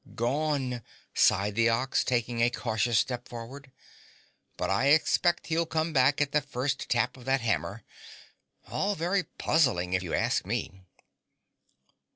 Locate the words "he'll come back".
5.45-6.19